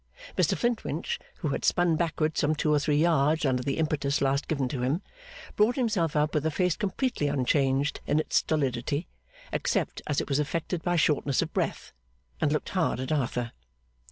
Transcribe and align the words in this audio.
Mr 0.35 0.57
Flintwinch, 0.57 1.19
who 1.41 1.49
had 1.49 1.63
spun 1.63 1.95
backward 1.95 2.35
some 2.35 2.55
two 2.55 2.73
or 2.73 2.79
three 2.79 2.95
yards 2.97 3.45
under 3.45 3.61
the 3.61 3.77
impetus 3.77 4.19
last 4.19 4.47
given 4.47 4.67
to 4.67 4.81
him, 4.81 5.03
brought 5.55 5.75
himself 5.75 6.15
up 6.15 6.33
with 6.33 6.43
a 6.43 6.49
face 6.49 6.75
completely 6.75 7.27
unchanged 7.27 8.01
in 8.07 8.19
its 8.19 8.37
stolidity 8.37 9.07
except 9.53 10.01
as 10.07 10.19
it 10.19 10.27
was 10.27 10.39
affected 10.39 10.81
by 10.81 10.95
shortness 10.95 11.43
of 11.43 11.53
breath, 11.53 11.93
and 12.39 12.51
looked 12.51 12.69
hard 12.69 12.99
at 12.99 13.11
Arthur. 13.11 13.51